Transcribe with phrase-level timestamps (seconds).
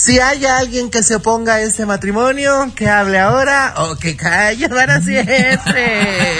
[0.00, 4.66] Si hay alguien que se oponga a este matrimonio, que hable ahora o que calle
[4.70, 6.38] para siempre.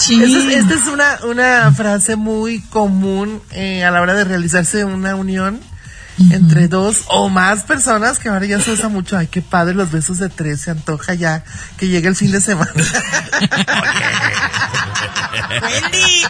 [0.00, 5.60] Esta es, una, una frase muy común eh, a la hora de realizarse una unión
[6.30, 9.16] entre dos o más personas, que ahora ya se usa mucho.
[9.16, 11.44] Ay, qué padre, los besos de tres, se antoja ya
[11.76, 12.72] que llegue el fin de semana.
[15.62, 16.24] Wendy.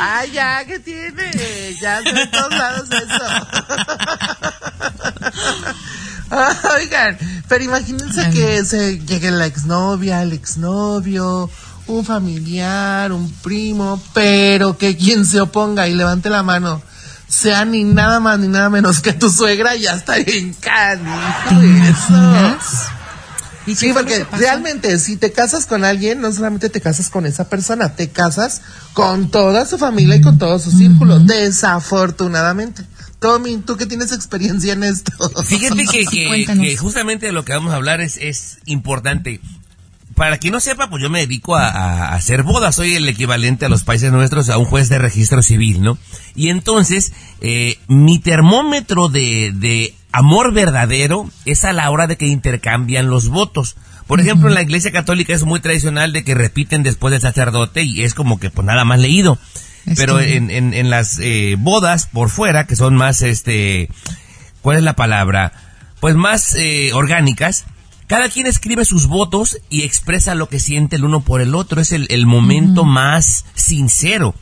[0.00, 1.76] Ay, ya, ¿qué tiene?
[1.80, 3.24] Ya son en todos lados eso.
[6.76, 11.50] Oigan, pero imagínense que se llegue la exnovia, el exnovio,
[11.86, 16.82] un familiar, un primo, pero que quien se oponga y levante la mano
[17.34, 20.54] sea ni nada más ni nada menos que tu suegra, ya está en
[21.82, 23.74] eso.
[23.74, 27.96] sí, porque realmente si te casas con alguien, no solamente te casas con esa persona,
[27.96, 28.62] te casas
[28.92, 32.84] con toda su familia y con todo su círculo, desafortunadamente.
[33.18, 35.12] Tommy, tú que tienes experiencia en esto.
[35.42, 36.04] Fíjate que,
[36.46, 39.40] que, justamente de lo que vamos a hablar es, es importante
[40.14, 42.76] para quien no sepa, pues yo me dedico a, hacer bodas.
[42.76, 45.98] Soy el equivalente a los países nuestros a un juez de registro civil, ¿no?
[46.34, 52.26] Y entonces, eh, mi termómetro de, de, amor verdadero es a la hora de que
[52.26, 53.76] intercambian los votos.
[54.06, 57.82] Por ejemplo, en la iglesia católica es muy tradicional de que repiten después del sacerdote
[57.82, 59.38] y es como que pues nada más leído.
[59.96, 63.88] Pero en, en, en, las eh, bodas por fuera, que son más, este,
[64.62, 65.52] ¿cuál es la palabra?
[66.00, 67.66] Pues más eh, orgánicas,
[68.14, 71.80] cada quien escribe sus votos y expresa lo que siente el uno por el otro.
[71.80, 74.36] Es el, momento más sincero.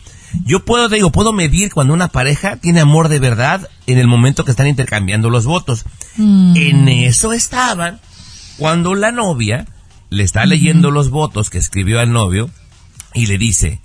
[0.44, 4.44] Yo puedo, digo, puedo medir cuando una pareja tiene amor de verdad en el momento
[4.44, 5.86] que están intercambiando los votos.
[6.18, 6.54] Mm.
[6.54, 7.98] En eso estaban
[8.58, 9.66] cuando la novia
[10.10, 12.50] le está leyendo los votos que escribió al novio
[13.14, 13.80] y le dice,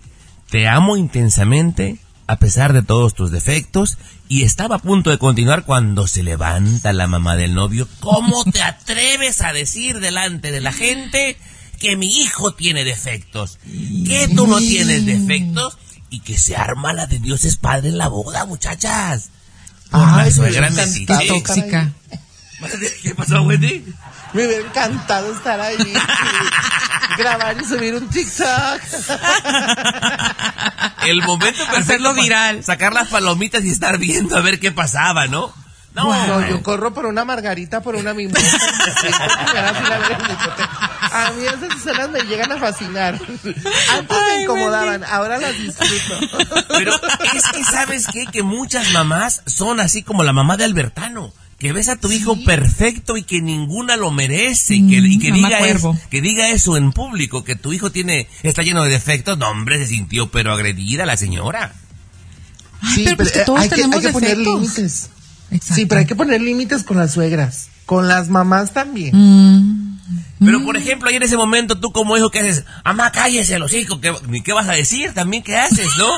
[0.49, 1.97] te amo intensamente
[2.27, 3.97] a pesar de todos tus defectos
[4.27, 7.87] y estaba a punto de continuar cuando se levanta la mamá del novio.
[8.01, 11.37] ¿Cómo te atreves a decir delante de la gente
[11.79, 13.59] que mi hijo tiene defectos?
[14.05, 15.77] Que tú no tienes defectos
[16.09, 19.29] y que se arma la de Dios es padre en la boda, muchachas.
[19.91, 20.69] Ay, suegra
[21.27, 21.93] tóxica.
[23.03, 23.85] ¿Qué pasó, Wendy?
[24.33, 25.77] Me hubiera encantado estar ahí,
[27.17, 28.81] grabar y subir un TikTok.
[31.09, 32.63] El momento para hacerlo viral.
[32.63, 35.53] Sacar las palomitas y estar viendo a ver qué pasaba, ¿no?
[35.93, 38.57] No, yo corro por una margarita, por una mimosa.
[41.11, 43.15] a mí esas escenas me llegan a fascinar.
[43.15, 46.19] Antes me incomodaban, ahora las disfruto.
[46.69, 46.93] Pero
[47.33, 48.27] es que, ¿sabes qué?
[48.27, 52.43] Que muchas mamás son así como la mamá de Albertano que ves a tu hijo
[52.43, 56.77] perfecto y que ninguna lo merece y que, y que diga eso, que diga eso
[56.77, 59.37] en público que tu hijo tiene está lleno de defectos.
[59.37, 61.73] No hombre se sintió pero agredida la señora.
[62.93, 65.09] Sí pero, pues todos hay, tenemos que, poner límites.
[65.61, 69.15] Sí pero hay que poner límites con las suegras con las mamás también.
[69.15, 69.97] Mm.
[70.39, 72.65] Pero, por ejemplo, ahí en ese momento, tú como hijo, ¿qué haces?
[72.83, 74.13] Amá, cállese los hijos, ¿qué,
[74.43, 75.13] ¿qué vas a decir?
[75.13, 76.05] También, ¿qué haces, no?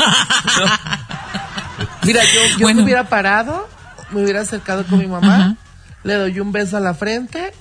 [2.04, 3.70] Mira, yo, yo me hubiera parado
[4.12, 5.58] me hubiera acercado con mi mamá,
[6.04, 7.54] le doy un beso a la frente,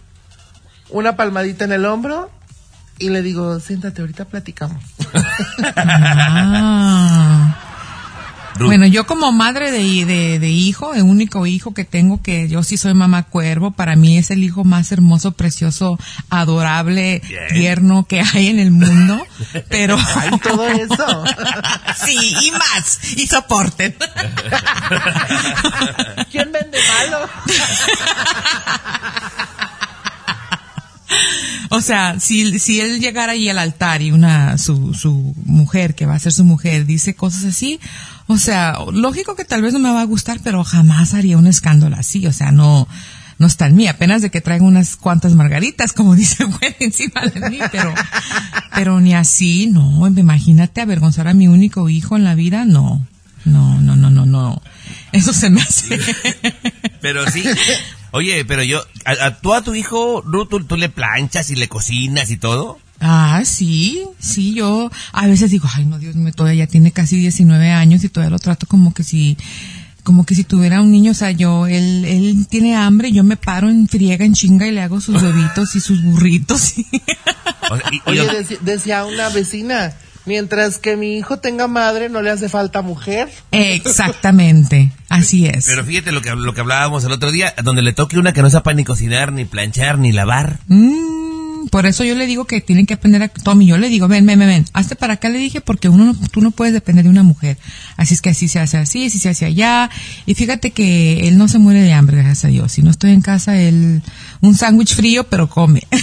[0.91, 2.31] una palmadita en el hombro
[2.99, 4.83] y le digo, siéntate, ahorita platicamos.
[5.77, 7.28] Ah.
[8.59, 12.77] Bueno, yo como madre de, de, hijo, el único hijo que tengo, que yo sí
[12.77, 15.99] soy mamá cuervo, para mí es el hijo más hermoso, precioso,
[16.31, 19.25] adorable, tierno que hay en el mundo,
[19.69, 19.97] pero...
[20.17, 21.25] Hay todo eso.
[22.05, 23.95] sí, y más, y soporten.
[26.31, 27.29] ¿Quién vende malo?
[31.71, 36.07] O sea, si, si él llegara ahí al altar y una, su, su mujer, que
[36.07, 37.79] va a ser su mujer, dice cosas así,
[38.27, 41.47] o sea, lógico que tal vez no me va a gustar, pero jamás haría un
[41.47, 42.89] escándalo así, o sea, no,
[43.39, 47.23] no está en mí, apenas de que traigo unas cuantas margaritas, como dice güey, encima
[47.23, 47.95] de mí, pero,
[48.75, 53.07] pero ni así, no, imagínate avergonzar a mi único hijo en la vida, no,
[53.45, 54.63] no, no, no, no, no,
[55.13, 55.99] eso se me hace.
[57.01, 57.45] Pero sí,
[58.11, 62.31] oye, pero yo, a, tú a tu hijo, tú, tú le planchas y le cocinas
[62.31, 62.79] y todo.
[63.01, 67.71] Ah, sí, sí, yo a veces digo, ay no, Dios mío, todavía tiene casi 19
[67.71, 69.37] años y todavía lo trato como que si,
[70.03, 73.37] como que si tuviera un niño, o sea, yo, él, él tiene hambre, yo me
[73.37, 76.75] paro en friega, en chinga y le hago sus bebitos y sus burritos.
[78.07, 78.27] Oye,
[78.63, 79.95] decía una vecina,
[80.29, 83.29] mientras que mi hijo tenga madre, no le hace falta mujer.
[83.51, 85.67] Exactamente, así es.
[85.67, 88.43] Pero fíjate lo que, lo que hablábamos el otro día, donde le toque una que
[88.43, 90.61] no sepa ni cocinar, ni planchar, ni lavar.
[90.69, 91.29] Mm
[91.71, 93.67] por eso yo le digo que tienen que aprender a Tommy.
[93.67, 96.51] Yo le digo, ven, ven, ven, hazte para acá, le dije, porque uno tú no
[96.51, 97.59] puedes depender de una mujer.
[97.97, 99.91] Así es que así se hace así, así se hace allá.
[100.27, 102.73] Y fíjate que él no se muere de hambre, gracias a Dios.
[102.73, 104.03] Si no estoy en casa, él,
[104.41, 105.83] un sándwich frío, pero come.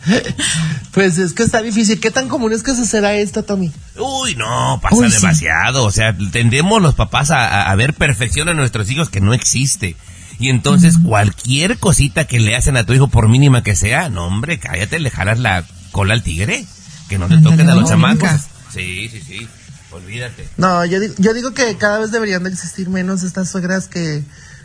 [0.92, 2.00] Pues es que está difícil.
[2.00, 3.72] ¿Qué tan común es que suceda esto, Tommy?
[3.96, 5.84] Uy, no, pasa demasiado.
[5.84, 9.96] O sea, tendemos los papás a, ver perfección a nuestros hijos que no existe.
[10.38, 14.26] Y entonces cualquier cosita que le hacen a tu hijo, por mínima que sea, no
[14.26, 16.64] hombre, cállate, le jalas la cola al tigre.
[17.08, 18.30] Que no te toquen a los chamacos.
[18.72, 19.48] Sí, sí, sí.
[19.92, 20.48] Olvídate.
[20.56, 24.22] No, yo yo digo que cada vez deberían de existir menos estas suegras que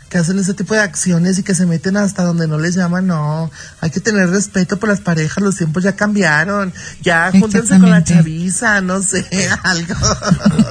[0.08, 3.06] que hacen ese tipo de acciones y que se meten hasta donde no les llaman,
[3.06, 3.50] no,
[3.80, 6.72] hay que tener respeto por las parejas, los tiempos ya cambiaron,
[7.02, 9.26] ya júntense con la chaviza, no sé,
[9.62, 9.94] algo.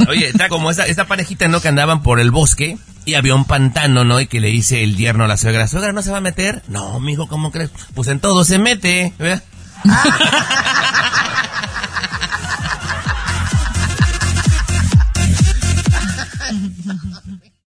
[0.08, 1.62] Oye, está como esta, esta parejita, ¿no?
[1.62, 4.20] Que andaban por el bosque y había un pantano, ¿no?
[4.20, 6.64] Y que le dice el yerno a la suegra, ¿suegra no se va a meter?
[6.68, 7.72] No, mijo, ¿cómo crees?
[7.94, 9.44] Pues en todo se mete, ¿verdad?